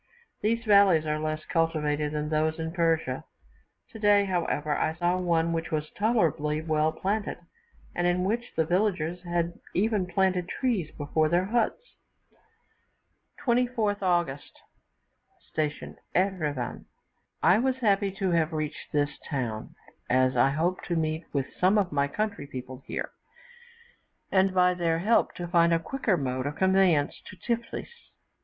These 0.41 0.65
valleys 0.65 1.05
are 1.05 1.19
less 1.19 1.45
cultivated 1.45 2.11
than 2.13 2.29
those 2.29 2.57
in 2.57 2.71
Persia; 2.71 3.23
today, 3.91 4.25
however, 4.25 4.75
I 4.75 4.95
saw 4.95 5.19
one 5.19 5.53
which 5.53 5.69
was 5.69 5.91
tolerably 5.91 6.59
well 6.59 6.91
planted, 6.91 7.37
and 7.93 8.07
in 8.07 8.23
which 8.23 8.51
the 8.55 8.65
villagers 8.65 9.21
had 9.21 9.59
even 9.75 10.07
planted 10.07 10.49
trees 10.49 10.89
before 10.97 11.29
their 11.29 11.45
huts. 11.45 11.77
24th 13.45 14.01
August. 14.01 14.53
Station 15.51 15.97
Erivan. 16.15 16.85
I 17.43 17.59
was 17.59 17.77
happy 17.77 18.09
to 18.13 18.31
have 18.31 18.53
reached 18.53 18.91
this 18.91 19.19
town, 19.29 19.75
as 20.09 20.35
I 20.35 20.49
hoped 20.49 20.85
to 20.85 20.95
meet 20.95 21.25
with 21.31 21.45
some 21.59 21.77
of 21.77 21.91
my 21.91 22.07
country 22.07 22.47
people 22.47 22.81
here, 22.87 23.11
and, 24.31 24.51
by 24.51 24.73
their 24.73 24.97
help, 24.97 25.35
to 25.35 25.47
find 25.47 25.71
a 25.71 25.77
quicker 25.77 26.17
mode 26.17 26.47
of 26.47 26.55
conveyance 26.55 27.21
to 27.27 27.37
Tiflis. 27.37 27.93